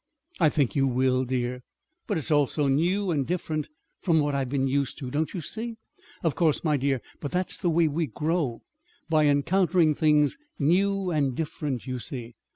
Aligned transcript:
"I 0.39 0.49
think 0.49 0.75
you 0.75 0.87
will, 0.87 1.25
dear." 1.25 1.61
"But 2.07 2.17
it'll 2.17 2.35
all 2.39 2.45
be 2.47 2.49
so 2.49 2.67
new 2.67 3.11
and 3.11 3.19
and 3.19 3.27
different 3.27 3.69
from 4.01 4.17
what 4.19 4.33
I've 4.33 4.49
been 4.49 4.65
used 4.65 4.97
to. 4.97 5.11
Don't 5.11 5.31
you 5.35 5.41
see?" 5.41 5.75
"Of 6.23 6.33
course, 6.33 6.63
my 6.63 6.75
dear; 6.75 7.01
but 7.19 7.29
that's 7.29 7.55
the 7.55 7.69
way 7.69 7.87
we 7.87 8.07
grow 8.07 8.63
by 9.11 9.27
encountering 9.27 9.93
things 9.93 10.39
new 10.57 11.11
and 11.11 11.35
different, 11.35 11.85
you 11.85 11.99
see. 11.99 12.33